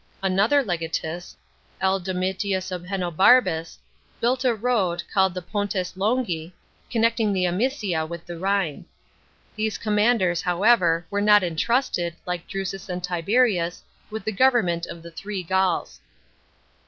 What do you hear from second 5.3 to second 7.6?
the ponies longi, connecting the